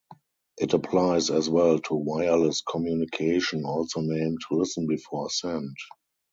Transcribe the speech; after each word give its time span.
It 0.57 0.73
applies 0.73 1.29
as 1.29 1.47
well 1.47 1.77
to 1.77 1.93
wireless 1.93 2.63
communication, 2.63 3.65
also 3.65 4.01
named 4.01 4.39
"listen 4.49 4.87
before 4.87 5.29
send". 5.29 5.77